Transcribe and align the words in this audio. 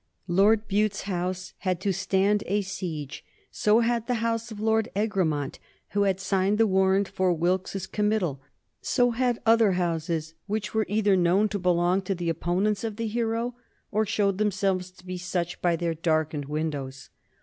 Lord 0.27 0.67
Bute's 0.67 1.03
house 1.03 1.53
had 1.59 1.79
to 1.81 1.93
stand 1.93 2.41
a 2.47 2.61
siege; 2.63 3.23
so 3.51 3.81
had 3.81 4.07
the 4.07 4.15
house 4.15 4.49
of 4.49 4.59
Lord 4.59 4.89
Egremont, 4.95 5.59
who 5.89 6.05
had 6.05 6.19
signed 6.19 6.57
the 6.57 6.65
warrant 6.65 7.07
for 7.07 7.31
Wilkes's 7.31 7.85
committal; 7.85 8.41
so 8.81 9.11
had 9.11 9.37
other 9.45 9.73
houses 9.73 10.33
which 10.47 10.73
were 10.73 10.87
either 10.89 11.15
known 11.15 11.47
to 11.49 11.59
belong 11.59 12.01
to 12.01 12.15
the 12.15 12.29
opponents 12.29 12.83
of 12.83 12.95
the 12.95 13.05
hero 13.07 13.53
or 13.91 14.03
showed 14.03 14.39
themselves 14.39 14.89
to 14.89 15.05
be 15.05 15.19
such 15.19 15.61
by 15.61 15.75
their 15.75 15.93
darkened 15.93 16.45
windows. 16.45 17.11